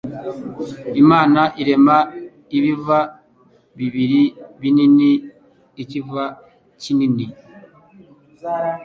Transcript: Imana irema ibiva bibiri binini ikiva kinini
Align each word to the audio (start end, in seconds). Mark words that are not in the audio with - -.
Imana 1.01 1.41
irema 1.61 1.97
ibiva 2.57 2.99
bibiri 3.77 4.21
binini 4.59 5.11
ikiva 5.81 6.23
kinini 6.81 7.25